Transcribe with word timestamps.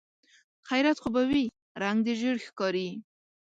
خيرت 0.67 0.97
خو 1.03 1.07
به 1.15 1.21
وي؟ 1.29 1.45
رنګ 1.83 1.97
دې 2.05 2.13
ژېړ 2.19 2.37
ښکاري. 2.45 2.89